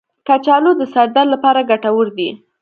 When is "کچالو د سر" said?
0.27-1.07